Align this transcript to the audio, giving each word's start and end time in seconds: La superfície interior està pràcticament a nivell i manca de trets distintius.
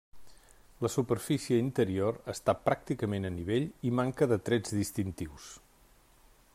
La 0.85 0.89
superfície 0.93 1.59
interior 1.65 2.17
està 2.33 2.55
pràcticament 2.71 3.29
a 3.29 3.31
nivell 3.37 3.69
i 3.91 3.93
manca 4.01 4.29
de 4.33 4.41
trets 4.49 4.75
distintius. 4.81 5.53